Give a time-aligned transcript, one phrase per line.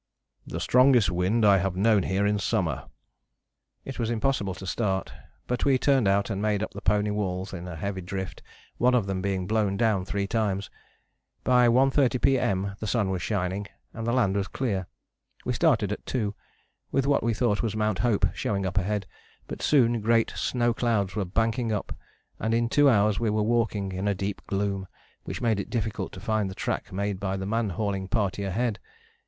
[0.47, 2.89] "The strongest wind I have known here in summer."
[3.85, 5.13] It was impossible to start,
[5.45, 8.41] but we turned out and made up the pony walls in heavy drift,
[8.79, 10.71] one of them being blown down three times.
[11.43, 12.73] By 1.30 P.M.
[12.79, 14.87] the sun was shining, and the land was clear.
[15.45, 16.33] We started at 2,
[16.91, 19.05] with what we thought was Mount Hope showing up ahead,
[19.45, 21.95] but soon great snow clouds were banking up
[22.39, 24.87] and in two hours we were walking in a deep gloom
[25.25, 28.79] which made it difficult to find the track made by the man hauling party ahead.